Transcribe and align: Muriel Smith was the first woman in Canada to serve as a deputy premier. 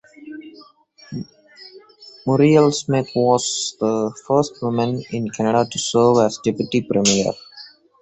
Muriel 2.25 2.71
Smith 2.73 3.09
was 3.15 3.75
the 3.79 4.11
first 4.25 4.59
woman 4.63 5.03
in 5.11 5.29
Canada 5.29 5.63
to 5.69 5.77
serve 5.77 6.17
as 6.25 6.39
a 6.39 6.41
deputy 6.41 6.81
premier. 6.81 7.33